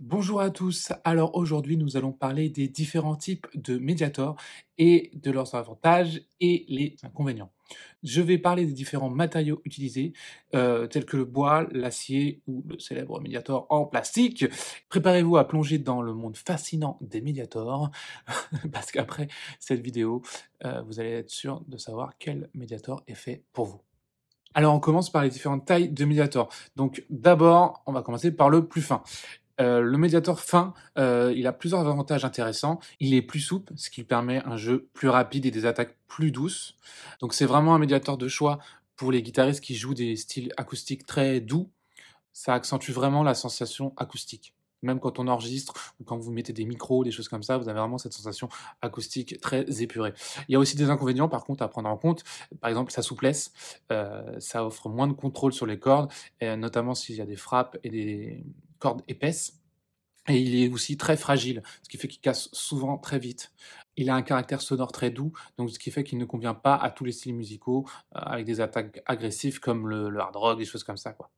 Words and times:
Bonjour 0.00 0.42
à 0.42 0.50
tous. 0.50 0.92
Alors 1.04 1.36
aujourd'hui, 1.36 1.78
nous 1.78 1.96
allons 1.96 2.12
parler 2.12 2.50
des 2.50 2.68
différents 2.68 3.16
types 3.16 3.46
de 3.54 3.78
Mediator 3.78 4.36
et 4.76 5.10
de 5.14 5.30
leurs 5.30 5.54
avantages 5.54 6.20
et 6.38 6.66
les 6.68 6.96
inconvénients. 7.02 7.50
Je 8.02 8.20
vais 8.20 8.36
parler 8.36 8.66
des 8.66 8.74
différents 8.74 9.08
matériaux 9.08 9.62
utilisés, 9.64 10.12
euh, 10.54 10.86
tels 10.86 11.06
que 11.06 11.16
le 11.16 11.24
bois, 11.24 11.66
l'acier 11.70 12.42
ou 12.46 12.62
le 12.68 12.78
célèbre 12.78 13.22
Mediator 13.22 13.66
en 13.70 13.86
plastique. 13.86 14.44
Préparez-vous 14.90 15.38
à 15.38 15.48
plonger 15.48 15.78
dans 15.78 16.02
le 16.02 16.12
monde 16.12 16.36
fascinant 16.36 16.98
des 17.00 17.22
Mediators, 17.22 17.90
parce 18.72 18.92
qu'après 18.92 19.28
cette 19.60 19.80
vidéo, 19.80 20.20
euh, 20.66 20.82
vous 20.82 21.00
allez 21.00 21.12
être 21.12 21.30
sûr 21.30 21.62
de 21.68 21.78
savoir 21.78 22.18
quel 22.18 22.50
Mediator 22.52 23.02
est 23.08 23.14
fait 23.14 23.44
pour 23.54 23.64
vous. 23.64 23.80
Alors 24.52 24.74
on 24.74 24.80
commence 24.80 25.10
par 25.10 25.22
les 25.22 25.30
différentes 25.30 25.64
tailles 25.64 25.88
de 25.88 26.04
Mediator. 26.04 26.50
Donc 26.76 27.04
d'abord, 27.08 27.82
on 27.86 27.92
va 27.92 28.02
commencer 28.02 28.30
par 28.30 28.50
le 28.50 28.66
plus 28.66 28.82
fin. 28.82 29.02
Euh, 29.60 29.80
le 29.80 29.98
médiator 29.98 30.40
fin, 30.40 30.74
euh, 30.98 31.32
il 31.34 31.46
a 31.46 31.52
plusieurs 31.52 31.80
avantages 31.80 32.24
intéressants. 32.24 32.78
Il 33.00 33.14
est 33.14 33.22
plus 33.22 33.40
souple, 33.40 33.72
ce 33.76 33.90
qui 33.90 34.04
permet 34.04 34.42
un 34.44 34.56
jeu 34.56 34.88
plus 34.92 35.08
rapide 35.08 35.46
et 35.46 35.50
des 35.50 35.66
attaques 35.66 35.96
plus 36.08 36.30
douces. 36.30 36.76
Donc 37.20 37.34
c'est 37.34 37.46
vraiment 37.46 37.74
un 37.74 37.78
médiator 37.78 38.18
de 38.18 38.28
choix 38.28 38.58
pour 38.96 39.12
les 39.12 39.22
guitaristes 39.22 39.62
qui 39.62 39.74
jouent 39.74 39.94
des 39.94 40.16
styles 40.16 40.52
acoustiques 40.56 41.06
très 41.06 41.40
doux. 41.40 41.70
Ça 42.32 42.54
accentue 42.54 42.90
vraiment 42.90 43.22
la 43.22 43.34
sensation 43.34 43.94
acoustique. 43.96 44.54
Même 44.82 45.00
quand 45.00 45.18
on 45.18 45.26
enregistre 45.26 45.94
ou 45.98 46.04
quand 46.04 46.18
vous 46.18 46.30
mettez 46.30 46.52
des 46.52 46.66
micros, 46.66 47.02
des 47.02 47.10
choses 47.10 47.28
comme 47.28 47.42
ça, 47.42 47.56
vous 47.56 47.68
avez 47.68 47.80
vraiment 47.80 47.96
cette 47.96 48.12
sensation 48.12 48.50
acoustique 48.82 49.40
très 49.40 49.64
épurée. 49.82 50.12
Il 50.48 50.52
y 50.52 50.54
a 50.54 50.58
aussi 50.58 50.76
des 50.76 50.90
inconvénients 50.90 51.30
par 51.30 51.44
contre 51.44 51.62
à 51.62 51.68
prendre 51.68 51.88
en 51.88 51.96
compte. 51.96 52.24
Par 52.60 52.68
exemple, 52.68 52.92
sa 52.92 53.00
souplesse, 53.00 53.52
euh, 53.90 54.38
ça 54.38 54.66
offre 54.66 54.90
moins 54.90 55.08
de 55.08 55.14
contrôle 55.14 55.54
sur 55.54 55.64
les 55.64 55.78
cordes, 55.78 56.12
notamment 56.42 56.94
s'il 56.94 57.16
y 57.16 57.22
a 57.22 57.26
des 57.26 57.36
frappes 57.36 57.78
et 57.84 57.90
des, 57.90 58.44
corde 58.78 59.02
épaisse. 59.08 59.60
Et 60.28 60.38
il 60.38 60.60
est 60.60 60.68
aussi 60.68 60.96
très 60.96 61.16
fragile, 61.16 61.62
ce 61.82 61.88
qui 61.88 61.98
fait 61.98 62.08
qu'il 62.08 62.20
casse 62.20 62.48
souvent 62.52 62.98
très 62.98 63.18
vite. 63.18 63.52
Il 63.96 64.10
a 64.10 64.14
un 64.14 64.22
caractère 64.22 64.60
sonore 64.60 64.92
très 64.92 65.10
doux, 65.10 65.32
donc 65.56 65.70
ce 65.70 65.78
qui 65.78 65.90
fait 65.90 66.04
qu'il 66.04 66.18
ne 66.18 66.24
convient 66.24 66.54
pas 66.54 66.74
à 66.74 66.90
tous 66.90 67.04
les 67.04 67.12
styles 67.12 67.34
musicaux 67.34 67.86
euh, 68.14 68.18
avec 68.20 68.44
des 68.44 68.60
attaques 68.60 69.02
agressives 69.06 69.60
comme 69.60 69.88
le, 69.88 70.18
hard 70.18 70.36
rock, 70.36 70.58
des 70.58 70.64
choses 70.64 70.84
comme 70.84 70.96
ça. 70.96 71.12
Quoi. 71.12 71.30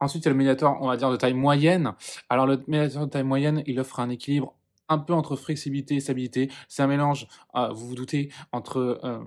Ensuite, 0.00 0.24
il 0.24 0.26
y 0.26 0.28
a 0.28 0.32
le 0.32 0.36
médiator, 0.36 0.76
on 0.80 0.88
va 0.88 0.96
dire, 0.96 1.10
de 1.10 1.16
taille 1.16 1.34
moyenne. 1.34 1.94
Alors 2.28 2.46
le 2.46 2.62
médiator 2.66 3.06
de 3.06 3.10
taille 3.10 3.22
moyenne, 3.22 3.62
il 3.66 3.78
offre 3.78 4.00
un 4.00 4.10
équilibre 4.10 4.54
un 4.88 4.98
peu 4.98 5.14
entre 5.14 5.36
flexibilité 5.36 5.94
et 5.94 6.00
stabilité. 6.00 6.50
C'est 6.68 6.82
un 6.82 6.86
mélange, 6.88 7.28
euh, 7.54 7.68
vous 7.68 7.86
vous 7.86 7.94
doutez, 7.94 8.30
entre 8.50 9.00
euh, 9.04 9.24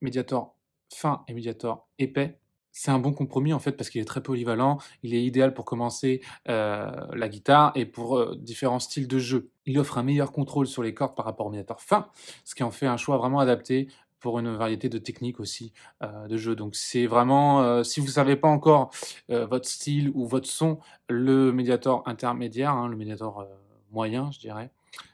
médiator 0.00 0.56
fin 0.92 1.24
et 1.28 1.34
médiator 1.34 1.88
épais 1.98 2.38
c'est 2.74 2.90
un 2.90 2.98
bon 2.98 3.12
compromis 3.12 3.52
en 3.52 3.60
fait 3.60 3.72
parce 3.72 3.88
qu'il 3.88 4.00
est 4.00 4.04
très 4.04 4.22
polyvalent, 4.22 4.78
il 5.04 5.14
est 5.14 5.24
idéal 5.24 5.54
pour 5.54 5.64
commencer 5.64 6.20
euh, 6.48 6.90
la 7.14 7.28
guitare 7.28 7.72
et 7.76 7.86
pour 7.86 8.18
euh, 8.18 8.36
différents 8.36 8.80
styles 8.80 9.06
de 9.06 9.18
jeu. 9.18 9.48
Il 9.64 9.78
offre 9.78 9.96
un 9.96 10.02
meilleur 10.02 10.32
contrôle 10.32 10.66
sur 10.66 10.82
les 10.82 10.92
cordes 10.92 11.14
par 11.14 11.24
rapport 11.24 11.46
au 11.46 11.50
médiator 11.50 11.80
fin, 11.80 12.08
ce 12.44 12.56
qui 12.56 12.64
en 12.64 12.72
fait 12.72 12.86
un 12.86 12.96
choix 12.96 13.16
vraiment 13.16 13.38
adapté 13.38 13.88
pour 14.18 14.40
une 14.40 14.52
variété 14.56 14.88
de 14.88 14.98
techniques 14.98 15.38
aussi 15.38 15.72
euh, 16.02 16.26
de 16.26 16.36
jeu. 16.36 16.56
Donc 16.56 16.74
c'est 16.74 17.06
vraiment, 17.06 17.84
si 17.84 18.00
vous 18.00 18.06
ne 18.06 18.12
savez 18.12 18.36
pas 18.36 18.48
encore 18.48 18.90
votre 19.28 19.68
style 19.68 20.10
ou 20.14 20.26
votre 20.26 20.48
son, 20.48 20.80
le 21.08 21.52
médiator 21.52 22.02
intermédiaire, 22.06 22.72
hein, 22.72 22.88
le 22.88 22.96
médiator 22.96 23.46
moyen 23.92 24.32
je 24.32 24.40
dirais, 24.40 24.70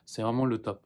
c'est 0.06 0.22
vraiment 0.22 0.47
le 0.47 0.62
top. 0.62 0.80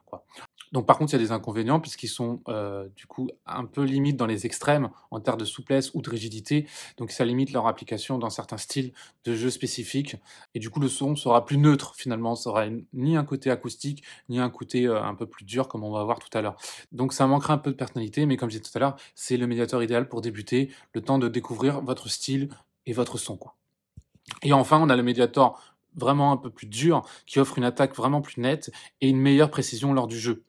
Donc 0.75 0.86
par 0.86 0.98
contre, 0.98 1.12
il 1.12 1.17
y 1.17 1.22
a 1.22 1.25
des 1.25 1.30
inconvénients 1.30 1.78
puisqu'ils 1.78 2.08
sont 2.08 2.41
euh, 2.48 2.89
du 2.97 3.06
coup 3.06 3.30
un 3.47 3.64
peu 3.64 3.84
limites 3.84 4.17
dans 4.17 4.27
les 4.27 4.44
extrêmes 4.44 4.91
en 5.12 5.20
termes 5.20 5.39
de 5.39 5.44
souplesse 5.44 5.92
ou 5.94 6.03
de 6.03 6.11
rigidité. 6.11 6.66
Donc 6.97 7.12
ça 7.12 7.25
limite 7.25 7.53
leur 7.53 7.69
application 7.69 8.19
dans 8.19 8.28
certains 8.28 8.56
styles 8.56 8.92
de 9.25 9.36
jeux 9.36 9.50
spécifiques. 9.50 10.16
Et 10.56 10.58
du 10.58 10.70
coup, 10.70 10.81
le 10.81 10.89
son 10.89 11.14
sera 11.14 11.44
plus 11.44 11.58
neutre 11.58 11.94
finalement. 11.94 12.34
Ça 12.34 12.50
aura 12.50 12.64
ni 12.92 13.16
un 13.16 13.25
côté 13.25 13.53
acoustique, 13.53 14.03
ni 14.28 14.41
un 14.41 14.50
côté 14.50 14.89
euh, 14.89 15.00
un 15.00 15.14
peu 15.14 15.27
plus 15.27 15.44
dur 15.44 15.69
comme 15.69 15.84
on 15.84 15.92
va 15.92 16.03
voir 16.03 16.19
tout 16.19 16.36
à 16.36 16.42
l'heure. 16.42 16.56
Donc 16.91 17.12
ça 17.12 17.25
manquera 17.28 17.55
un 17.55 17.59
peu 17.59 17.70
de 17.70 17.77
personnalité, 17.77 18.27
mais 18.27 18.36
comme 18.36 18.50
je 18.50 18.59
disais 18.59 18.69
tout 18.69 18.77
à 18.77 18.81
l'heure, 18.81 18.97
c'est 19.14 19.36
le 19.36 19.47
médiateur 19.47 19.81
idéal 19.81 20.09
pour 20.09 20.22
débuter, 20.22 20.72
le 20.93 21.03
temps 21.03 21.20
de 21.20 21.28
découvrir 21.28 21.82
votre 21.82 22.09
style 22.09 22.49
et 22.87 22.93
votre 22.93 23.16
son. 23.16 23.37
Quoi. 23.37 23.54
Et 24.43 24.53
enfin, 24.53 24.81
on 24.81 24.88
a 24.88 24.97
le 24.97 25.04
médiator 25.04 25.62
vraiment 25.94 26.32
un 26.32 26.37
peu 26.37 26.50
plus 26.50 26.66
dur, 26.66 27.06
qui 27.26 27.38
offre 27.38 27.59
une 27.59 27.65
attaque 27.65 27.94
vraiment 27.94 28.20
plus 28.20 28.41
nette 28.41 28.72
et 29.00 29.09
une 29.09 29.19
meilleure 29.19 29.53
précision 29.53 29.93
lors 29.93 30.09
du 30.09 30.19
jeu 30.19 30.43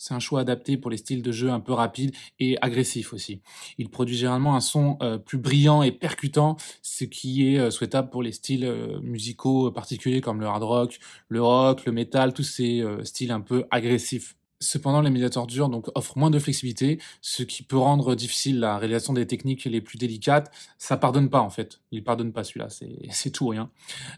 c'est 0.00 0.14
un 0.14 0.18
choix 0.18 0.40
adapté 0.40 0.78
pour 0.78 0.90
les 0.90 0.96
styles 0.96 1.22
de 1.22 1.30
jeu 1.30 1.50
un 1.50 1.60
peu 1.60 1.74
rapides 1.74 2.12
et 2.38 2.56
agressifs 2.62 3.12
aussi. 3.12 3.42
Il 3.76 3.90
produit 3.90 4.16
généralement 4.16 4.56
un 4.56 4.60
son 4.60 4.96
euh, 5.02 5.18
plus 5.18 5.36
brillant 5.36 5.82
et 5.82 5.92
percutant, 5.92 6.56
ce 6.80 7.04
qui 7.04 7.54
est 7.54 7.58
euh, 7.58 7.70
souhaitable 7.70 8.08
pour 8.08 8.22
les 8.22 8.32
styles 8.32 8.64
euh, 8.64 8.98
musicaux 9.02 9.70
particuliers 9.70 10.22
comme 10.22 10.40
le 10.40 10.46
hard 10.46 10.62
rock, 10.62 10.98
le 11.28 11.42
rock, 11.42 11.84
le 11.84 11.92
metal, 11.92 12.32
tous 12.32 12.44
ces 12.44 12.82
styles 13.04 13.30
un 13.30 13.42
peu 13.42 13.64
agressifs. 13.70 14.36
Cependant, 14.62 15.00
les 15.00 15.10
médiateurs 15.10 15.46
durs 15.46 15.70
donc, 15.70 15.86
offrent 15.94 16.18
moins 16.18 16.30
de 16.30 16.38
flexibilité, 16.38 16.98
ce 17.22 17.42
qui 17.42 17.62
peut 17.62 17.78
rendre 17.78 18.14
difficile 18.14 18.60
la 18.60 18.76
réalisation 18.76 19.14
des 19.14 19.26
techniques 19.26 19.64
les 19.64 19.80
plus 19.80 19.96
délicates. 19.96 20.50
Ça 20.76 20.98
pardonne 20.98 21.30
pas 21.30 21.40
en 21.40 21.48
fait. 21.48 21.80
Il 21.92 22.04
pardonne 22.04 22.32
pas 22.32 22.44
celui-là, 22.44 22.68
c'est 22.68 23.30
tout 23.32 23.48
rien. 23.48 23.70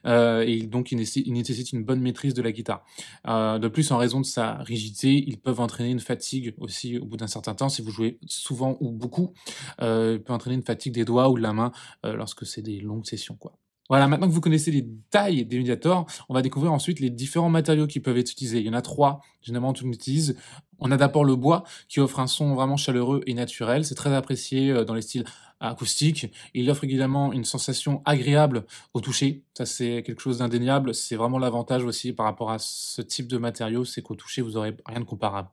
Euh, 0.05 0.45
et 0.47 0.63
donc 0.63 0.91
il 0.91 0.99
nécessite, 0.99 1.73
une 1.73 1.85
bonne 1.85 2.01
maîtrise 2.01 2.35
de 2.35 2.43
la 2.43 2.51
guitare. 2.51 2.85
Euh, 3.29 3.61
de 3.61 3.69
plus, 3.69 3.93
en 3.93 3.99
raison 3.99 4.21
de 4.21 4.27
sa 4.27 4.57
rigidité, 4.57 5.13
ils 5.27 5.39
peuvent 5.39 5.61
entraîner 5.61 5.91
une 5.91 6.01
fatigue 6.01 6.55
aussi 6.59 6.99
au 6.99 7.05
bout 7.05 7.17
d'un 7.17 7.29
certain 7.29 7.55
temps. 7.55 7.69
Si 7.69 7.81
vous 7.83 7.91
jouez 7.91 8.19
souvent 8.27 8.77
ou 8.81 8.91
beaucoup, 8.91 9.33
euh, 9.81 10.15
il 10.17 10.23
peut 10.23 10.33
entraîner 10.33 10.57
une 10.57 10.65
fatigue 10.65 10.93
des 10.93 11.05
doigts 11.05 11.31
ou 11.31 11.37
de 11.37 11.43
la 11.43 11.53
main 11.53 11.73
euh, 12.05 12.15
lorsque 12.15 12.47
c'est 12.47 12.63
des 12.63 12.81
longues 12.81 13.07
sessions. 13.07 13.37
quoi. 13.37 13.53
Voilà, 13.93 14.09
maintenant 14.09 14.27
que 14.27 14.33
vous 14.33 14.41
connaissez 14.41 14.71
les 14.71 14.89
tailles 15.11 15.45
des 15.45 15.59
médiators, 15.59 16.07
on 16.31 16.33
va 16.33 16.41
découvrir 16.41 16.73
ensuite 16.73 16.99
les 16.99 17.11
différents 17.11 17.51
matériaux 17.51 17.87
qui 17.87 18.01
peuvent 18.01 18.17
être 18.17 18.33
utilisés. 18.33 18.59
Il 18.61 18.67
y 18.67 18.71
en 18.71 18.73
a 18.73 18.81
trois, 18.81 19.21
généralement 19.43 19.75
tout 19.75 19.87
utilise. 19.87 20.35
On 20.79 20.91
a 20.91 20.97
d'abord 20.97 21.27
le 21.27 21.37
bois, 21.37 21.65
qui 21.91 22.01
offre 22.01 22.19
un 22.19 22.27
son 22.27 22.55
vraiment 22.55 22.79
chaleureux 22.79 23.21
et 23.27 23.35
naturel. 23.35 23.85
C'est 23.85 23.95
très 23.95 24.15
apprécié 24.15 24.71
euh, 24.71 24.87
dans 24.87 24.95
les 24.95 25.03
styles 25.03 25.25
acoustique. 25.63 26.33
Il 26.55 26.71
offre 26.71 26.85
également 26.85 27.33
une 27.33 27.45
sensation 27.45 28.03
agréable 28.05 28.65
au 28.95 29.01
toucher. 29.01 29.45
Ça, 29.55 29.67
c'est 29.67 30.03
quelque 30.03 30.21
chose 30.21 30.39
d'indéniable. 30.39 30.95
C'est 30.95 31.17
vraiment 31.17 31.39
l'avantage 31.39 31.85
aussi 31.85 32.13
par 32.13 32.27
rapport 32.27 32.51
à 32.51 32.59
ce 32.59 33.03
type 33.03 33.29
de 33.29 33.39
matériaux, 33.39 33.85
c'est 33.85 34.03
qu'au 34.03 34.15
toucher, 34.15 34.43
vous 34.43 34.57
aurez 34.57 34.77
rien 34.87 35.01
de 35.01 35.05
comparable. 35.05 35.49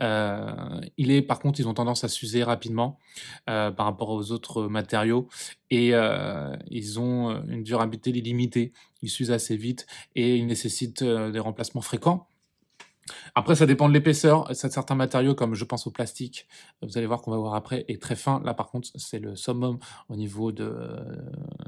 Euh, 0.00 0.80
il 0.96 1.10
est, 1.10 1.22
par 1.22 1.40
contre, 1.40 1.60
ils 1.60 1.68
ont 1.68 1.74
tendance 1.74 2.04
à 2.04 2.08
s'user 2.08 2.42
rapidement 2.42 2.98
euh, 3.48 3.70
par 3.70 3.86
rapport 3.86 4.10
aux 4.10 4.30
autres 4.32 4.66
matériaux 4.66 5.28
et 5.70 5.90
euh, 5.94 6.54
ils 6.70 7.00
ont 7.00 7.42
une 7.48 7.62
durabilité 7.62 8.12
limitée. 8.12 8.72
Ils 9.02 9.10
s'usent 9.10 9.32
assez 9.32 9.56
vite 9.56 9.86
et 10.14 10.36
ils 10.36 10.46
nécessitent 10.46 11.04
des 11.04 11.38
remplacements 11.38 11.82
fréquents. 11.82 12.28
Après, 13.34 13.54
ça 13.54 13.66
dépend 13.66 13.88
de 13.88 13.94
l'épaisseur. 13.94 14.48
Certains 14.54 14.94
matériaux, 14.94 15.34
comme 15.34 15.54
je 15.54 15.64
pense 15.64 15.86
au 15.86 15.90
plastique, 15.90 16.46
vous 16.82 16.96
allez 16.96 17.06
voir 17.06 17.22
qu'on 17.22 17.30
va 17.30 17.36
voir 17.36 17.54
après, 17.54 17.84
est 17.88 18.00
très 18.00 18.16
fin. 18.16 18.40
Là, 18.44 18.54
par 18.54 18.68
contre, 18.68 18.88
c'est 18.94 19.18
le 19.18 19.36
summum 19.36 19.78
au 20.08 20.16
niveau 20.16 20.50
euh, 20.58 21.04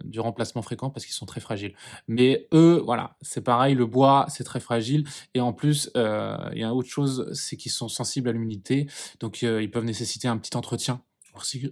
du 0.05 0.21
remplacement 0.21 0.63
fréquent 0.63 0.91
parce 0.91 1.05
qu'ils 1.05 1.15
sont 1.15 1.27
très 1.27 1.41
fragiles. 1.41 1.75
Mais 2.09 2.49
eux, 2.53 2.83
voilà, 2.85 3.17
c'est 3.21 3.43
pareil. 3.43 3.75
Le 3.75 3.87
bois, 3.87 4.27
c'est 4.29 4.45
très 4.45 4.61
fragile. 4.61 5.07
Et 5.35 5.41
en 5.41 5.53
plus, 5.53 5.91
euh, 5.97 6.37
il 6.53 6.61
y 6.61 6.65
a 6.65 6.75
autre 6.75 6.89
chose, 6.89 7.31
c'est 7.33 7.57
qu'ils 7.57 7.73
sont 7.73 7.89
sensibles 7.89 8.29
à 8.29 8.33
l'humidité. 8.33 8.87
Donc, 9.21 9.43
euh, 9.43 9.63
ils 9.63 9.71
peuvent 9.71 9.85
nécessiter 9.85 10.29
un 10.29 10.39
petit 10.39 10.57
entretien 10.57 11.03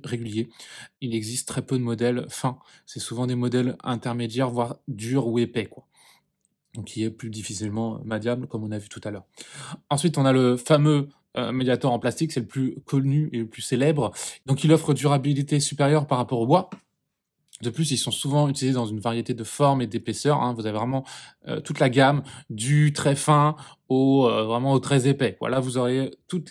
régulier. 0.04 0.50
Il 1.00 1.14
existe 1.14 1.48
très 1.48 1.62
peu 1.62 1.78
de 1.78 1.82
modèles 1.82 2.26
fins. 2.28 2.58
C'est 2.86 3.00
souvent 3.00 3.26
des 3.26 3.34
modèles 3.34 3.76
intermédiaires, 3.82 4.50
voire 4.50 4.76
durs 4.88 5.26
ou 5.26 5.38
épais, 5.38 5.70
donc 6.74 6.86
qui 6.86 7.04
est 7.04 7.10
plus 7.10 7.30
difficilement 7.30 8.00
maniable, 8.04 8.46
comme 8.46 8.64
on 8.64 8.70
a 8.70 8.78
vu 8.78 8.88
tout 8.88 9.00
à 9.04 9.10
l'heure. 9.10 9.24
Ensuite, 9.90 10.18
on 10.18 10.24
a 10.24 10.32
le 10.32 10.56
fameux 10.56 11.08
euh, 11.36 11.52
médiator 11.52 11.92
en 11.92 11.98
plastique, 11.98 12.32
c'est 12.32 12.40
le 12.40 12.46
plus 12.46 12.76
connu 12.84 13.28
et 13.32 13.38
le 13.38 13.46
plus 13.46 13.62
célèbre. 13.62 14.12
Donc, 14.46 14.64
il 14.64 14.72
offre 14.72 14.94
durabilité 14.94 15.60
supérieure 15.60 16.06
par 16.06 16.18
rapport 16.18 16.40
au 16.40 16.46
bois. 16.46 16.70
De 17.62 17.70
plus, 17.70 17.92
ils 17.92 17.96
sont 17.96 18.10
souvent 18.10 18.48
utilisés 18.48 18.74
dans 18.74 18.86
une 18.86 18.98
variété 18.98 19.32
de 19.32 19.44
formes 19.44 19.80
et 19.80 19.86
d'épaisseurs. 19.86 20.42
Hein. 20.42 20.54
Vous 20.54 20.66
avez 20.66 20.76
vraiment 20.76 21.04
euh, 21.46 21.60
toute 21.60 21.78
la 21.78 21.88
gamme 21.88 22.22
du 22.50 22.92
très 22.92 23.14
fin 23.14 23.56
au 23.88 24.26
euh, 24.28 24.44
vraiment 24.44 24.78
très 24.80 25.08
épais. 25.08 25.36
Voilà, 25.40 25.60
vous 25.60 25.78
aurez 25.78 26.10
tous 26.26 26.44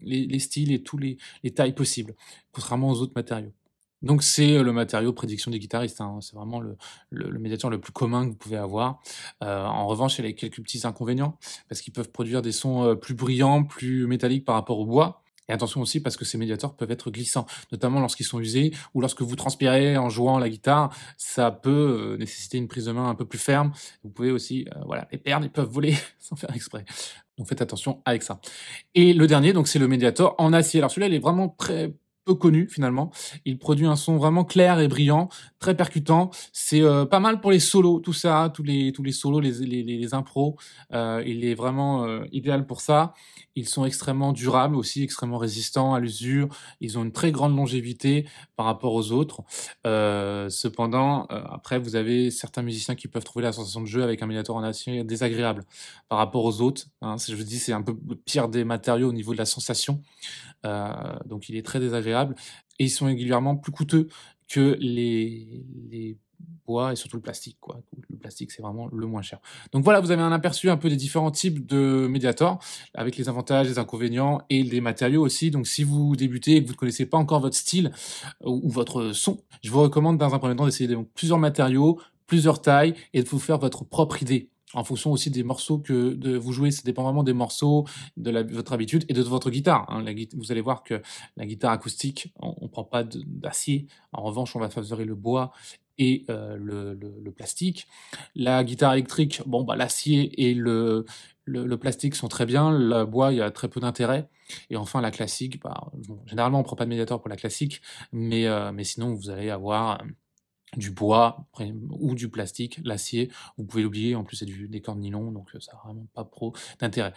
les, 0.00 0.38
styles 0.38 0.72
et 0.72 0.82
tous 0.82 0.98
les 0.98 1.18
tailles 1.54 1.74
possibles, 1.74 2.14
contrairement 2.52 2.88
aux 2.90 3.00
autres 3.00 3.12
matériaux. 3.14 3.52
Donc 4.02 4.22
c'est 4.22 4.56
euh, 4.56 4.62
le 4.62 4.72
matériau 4.72 5.12
prédiction 5.12 5.50
des 5.50 5.58
guitaristes, 5.58 6.00
hein. 6.00 6.18
c'est 6.20 6.34
vraiment 6.34 6.60
le, 6.60 6.76
médiateur 7.38 7.70
le 7.70 7.80
plus 7.80 7.92
commun 7.92 8.24
que 8.24 8.30
vous 8.30 8.36
pouvez 8.36 8.56
avoir. 8.56 9.00
Euh, 9.42 9.64
en 9.64 9.86
revanche, 9.86 10.18
il 10.18 10.26
a 10.26 10.32
quelques 10.32 10.62
petits 10.62 10.86
inconvénients, 10.86 11.36
parce 11.68 11.80
qu'ils 11.80 11.92
peuvent 11.92 12.10
produire 12.10 12.42
des 12.42 12.52
sons 12.52 12.84
euh, 12.84 12.94
plus 12.94 13.14
brillants, 13.14 13.64
plus 13.64 14.06
métalliques 14.06 14.44
par 14.44 14.54
rapport 14.54 14.78
au 14.78 14.86
bois. 14.86 15.22
Et 15.48 15.52
attention 15.52 15.80
aussi 15.80 15.98
parce 15.98 16.16
que 16.16 16.24
ces 16.24 16.38
médiateurs 16.38 16.76
peuvent 16.76 16.92
être 16.92 17.10
glissants, 17.10 17.44
notamment 17.72 17.98
lorsqu'ils 17.98 18.24
sont 18.24 18.38
usés 18.38 18.72
ou 18.94 19.00
lorsque 19.00 19.22
vous 19.22 19.34
transpirez 19.34 19.96
en 19.96 20.08
jouant 20.08 20.38
la 20.38 20.48
guitare, 20.48 20.94
ça 21.16 21.50
peut 21.50 22.16
nécessiter 22.20 22.56
une 22.56 22.68
prise 22.68 22.84
de 22.84 22.92
main 22.92 23.08
un 23.08 23.16
peu 23.16 23.24
plus 23.24 23.40
ferme. 23.40 23.72
Vous 24.04 24.10
pouvez 24.10 24.30
aussi, 24.30 24.68
voilà, 24.86 25.08
les 25.10 25.18
perles 25.18 25.42
ils 25.42 25.50
peuvent 25.50 25.68
voler 25.68 25.96
sans 26.20 26.36
faire 26.36 26.54
exprès. 26.54 26.84
Donc 27.36 27.48
faites 27.48 27.62
attention 27.62 28.00
avec 28.04 28.22
ça. 28.22 28.40
Et 28.94 29.12
le 29.12 29.26
dernier, 29.26 29.52
donc 29.52 29.66
c'est 29.66 29.80
le 29.80 29.88
médiator 29.88 30.36
en 30.38 30.52
acier. 30.52 30.78
Alors 30.78 30.92
celui-là, 30.92 31.08
il 31.08 31.14
est 31.14 31.18
vraiment 31.18 31.48
très 31.48 31.94
connu 32.34 32.68
finalement. 32.68 33.10
Il 33.44 33.58
produit 33.58 33.86
un 33.86 33.96
son 33.96 34.16
vraiment 34.16 34.44
clair 34.44 34.80
et 34.80 34.88
brillant, 34.88 35.28
très 35.60 35.76
percutant. 35.76 36.30
C'est 36.52 36.82
euh, 36.82 37.04
pas 37.04 37.20
mal 37.20 37.40
pour 37.40 37.52
les 37.52 37.60
solos, 37.60 38.00
tout 38.00 38.14
ça, 38.14 38.50
tous 38.52 38.62
les 38.62 38.92
tous 38.92 39.02
les 39.02 39.12
solos, 39.12 39.40
les 39.40 39.52
les, 39.60 40.14
impros. 40.14 40.56
Euh, 40.92 41.22
il 41.26 41.44
est 41.44 41.54
vraiment 41.54 42.04
euh, 42.04 42.24
idéal 42.32 42.66
pour 42.66 42.80
ça. 42.80 43.12
Ils 43.54 43.68
sont 43.68 43.84
extrêmement 43.84 44.32
durables 44.32 44.74
aussi, 44.74 45.02
extrêmement 45.02 45.36
résistants 45.36 45.92
à 45.92 46.00
l'usure. 46.00 46.48
Ils 46.80 46.98
ont 46.98 47.04
une 47.04 47.12
très 47.12 47.30
grande 47.30 47.54
longévité 47.54 48.26
par 48.56 48.64
rapport 48.64 48.94
aux 48.94 49.12
autres. 49.12 49.42
Cependant, 49.84 51.26
après, 51.26 51.78
vous 51.78 51.96
avez 51.96 52.30
certains 52.30 52.62
musiciens 52.62 52.94
qui 52.94 53.08
peuvent 53.08 53.24
trouver 53.24 53.44
la 53.44 53.52
sensation 53.52 53.82
de 53.82 53.86
jeu 53.86 54.02
avec 54.02 54.22
un 54.22 54.26
médiator 54.26 54.56
en 54.56 54.62
acier 54.62 55.04
désagréable 55.04 55.64
par 56.08 56.18
rapport 56.18 56.44
aux 56.44 56.62
autres. 56.62 56.86
Hein. 57.02 57.16
Je 57.18 57.34
vous 57.34 57.42
dis, 57.42 57.58
c'est 57.58 57.72
un 57.72 57.82
peu 57.82 57.94
le 58.08 58.14
pire 58.14 58.48
des 58.48 58.64
matériaux 58.64 59.08
au 59.08 59.12
niveau 59.12 59.32
de 59.32 59.38
la 59.38 59.46
sensation. 59.46 60.00
Donc, 61.26 61.48
il 61.48 61.56
est 61.56 61.66
très 61.66 61.80
désagréable. 61.80 62.36
Et 62.78 62.84
ils 62.84 62.90
sont 62.90 63.06
régulièrement 63.06 63.56
plus 63.56 63.72
coûteux 63.72 64.08
que 64.50 64.76
les, 64.80 65.64
les 65.90 66.18
bois 66.66 66.92
et 66.92 66.96
surtout 66.96 67.16
le 67.16 67.22
plastique. 67.22 67.56
Quoi. 67.60 67.80
Le 68.08 68.16
plastique, 68.16 68.50
c'est 68.50 68.62
vraiment 68.62 68.88
le 68.92 69.06
moins 69.06 69.22
cher. 69.22 69.38
Donc 69.72 69.84
voilà, 69.84 70.00
vous 70.00 70.10
avez 70.10 70.22
un 70.22 70.32
aperçu 70.32 70.68
un 70.68 70.76
peu 70.76 70.88
des 70.90 70.96
différents 70.96 71.30
types 71.30 71.66
de 71.66 72.08
médiators, 72.10 72.58
avec 72.94 73.16
les 73.16 73.28
avantages, 73.28 73.68
les 73.68 73.78
inconvénients 73.78 74.42
et 74.50 74.62
les 74.62 74.80
matériaux 74.80 75.22
aussi. 75.22 75.50
Donc 75.50 75.66
si 75.66 75.84
vous 75.84 76.16
débutez 76.16 76.56
et 76.56 76.62
que 76.62 76.66
vous 76.66 76.74
ne 76.74 76.78
connaissez 76.78 77.06
pas 77.06 77.16
encore 77.16 77.40
votre 77.40 77.56
style 77.56 77.92
ou, 78.44 78.68
votre 78.68 79.12
son, 79.12 79.40
je 79.62 79.70
vous 79.70 79.80
recommande 79.80 80.18
dans 80.18 80.34
un 80.34 80.38
premier 80.38 80.56
temps 80.56 80.66
d'essayer 80.66 80.94
plusieurs 81.14 81.38
matériaux, 81.38 82.00
plusieurs 82.26 82.60
tailles 82.60 82.94
et 83.12 83.22
de 83.22 83.28
vous 83.28 83.38
faire 83.38 83.58
votre 83.58 83.84
propre 83.84 84.22
idée 84.22 84.50
en 84.74 84.84
fonction 84.84 85.12
aussi 85.12 85.30
des 85.30 85.42
morceaux 85.42 85.78
que 85.78 86.36
vous 86.36 86.52
jouez. 86.52 86.70
Ça 86.70 86.82
dépend 86.84 87.02
vraiment 87.02 87.22
des 87.22 87.32
morceaux, 87.32 87.86
de 88.16 88.30
votre 88.52 88.72
habitude 88.72 89.04
et 89.08 89.12
de 89.12 89.22
votre 89.22 89.50
guitare. 89.50 89.86
Hein. 89.88 90.04
Vous 90.34 90.52
allez 90.52 90.60
voir 90.60 90.82
que 90.82 91.02
la 91.36 91.46
guitare 91.46 91.72
acoustique, 91.72 92.32
on, 92.36 92.54
ne 92.62 92.68
prend 92.68 92.84
pas 92.84 93.04
d'acier. 93.04 93.86
En 94.12 94.22
revanche, 94.22 94.54
on 94.56 94.60
va 94.60 94.68
favoriser 94.68 95.04
le 95.04 95.14
bois 95.14 95.52
et 95.98 96.24
euh, 96.30 96.56
le, 96.58 97.30
plastique. 97.30 97.86
La 98.34 98.64
guitare 98.64 98.94
électrique, 98.94 99.42
bon, 99.46 99.62
bah, 99.64 99.76
l'acier 99.76 100.48
et 100.48 100.54
le, 100.54 101.04
plastique 101.78 102.14
sont 102.14 102.28
très 102.28 102.46
bien. 102.46 102.70
Le 102.72 103.04
bois, 103.04 103.32
il 103.32 103.38
y 103.38 103.42
a 103.42 103.50
très 103.50 103.68
peu 103.68 103.80
d'intérêt. 103.80 104.28
Et 104.70 104.76
enfin, 104.76 105.00
la 105.00 105.10
classique, 105.10 105.62
bah, 105.62 105.92
généralement, 106.26 106.60
on 106.60 106.62
prend 106.62 106.74
pas 106.74 106.84
de 106.84 106.90
médiator 106.90 107.20
pour 107.20 107.28
la 107.28 107.36
classique, 107.36 107.82
euh, 108.14 108.72
mais 108.72 108.84
sinon, 108.84 109.14
vous 109.14 109.30
allez 109.30 109.50
avoir 109.50 110.02
du 110.76 110.90
bois 110.90 111.46
ou 111.90 112.14
du 112.14 112.28
plastique, 112.28 112.80
l'acier, 112.84 113.30
vous 113.56 113.64
pouvez 113.64 113.82
l'oublier, 113.82 114.14
en 114.14 114.24
plus 114.24 114.36
c'est 114.36 114.46
des 114.46 114.80
cordes 114.80 114.98
nylon, 114.98 115.32
donc 115.32 115.48
euh, 115.54 115.60
ça 115.60 115.72
n'a 115.72 115.80
vraiment 115.84 116.06
pas 116.14 116.24
trop 116.24 116.54
d'intérêt. 116.78 117.12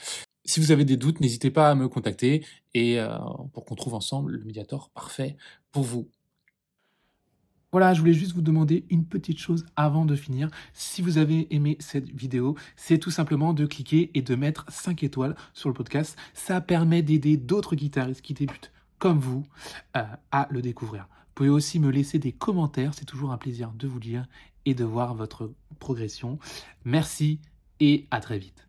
Si 0.45 0.59
vous 0.59 0.71
avez 0.71 0.85
des 0.85 0.97
doutes, 0.97 1.21
n'hésitez 1.21 1.51
pas 1.51 1.69
à 1.69 1.75
me 1.75 1.87
contacter 1.87 2.45
et 2.73 2.99
euh, 2.99 3.17
pour 3.53 3.65
qu'on 3.65 3.75
trouve 3.75 3.93
ensemble 3.93 4.31
le 4.31 4.43
médiator 4.43 4.89
parfait 4.89 5.37
pour 5.71 5.83
vous. 5.83 6.09
Voilà, 7.71 7.95
je 7.95 8.01
voulais 8.01 8.13
juste 8.13 8.33
vous 8.33 8.43
demander 8.43 8.85
une 8.91 9.05
petite 9.05 9.39
chose 9.39 9.65
avant 9.75 10.05
de 10.05 10.15
finir. 10.15 10.49
Si 10.73 11.01
vous 11.01 11.17
avez 11.17 11.47
aimé 11.55 11.75
cette 11.79 12.07
vidéo, 12.07 12.55
c'est 12.75 12.99
tout 12.99 13.09
simplement 13.09 13.51
de 13.51 13.65
cliquer 13.65 14.11
et 14.13 14.21
de 14.21 14.35
mettre 14.35 14.65
5 14.69 15.01
étoiles 15.01 15.35
sur 15.53 15.69
le 15.69 15.73
podcast. 15.73 16.15
Ça 16.35 16.61
permet 16.61 17.01
d'aider 17.01 17.35
d'autres 17.35 17.75
guitaristes 17.75 18.21
qui 18.21 18.35
débutent 18.35 18.71
comme 18.99 19.17
vous 19.17 19.43
euh, 19.97 20.03
à 20.31 20.47
le 20.51 20.61
découvrir. 20.61 21.07
Vous 21.33 21.37
pouvez 21.45 21.49
aussi 21.49 21.79
me 21.79 21.89
laisser 21.89 22.19
des 22.19 22.31
commentaires, 22.31 22.93
c'est 22.93 23.05
toujours 23.05 23.31
un 23.31 23.39
plaisir 23.39 23.71
de 23.73 23.87
vous 23.87 23.97
lire 23.97 24.27
et 24.65 24.75
de 24.75 24.83
voir 24.83 25.15
votre 25.15 25.51
progression. 25.79 26.37
Merci 26.85 27.39
et 27.79 28.05
à 28.11 28.19
très 28.19 28.37
vite. 28.37 28.67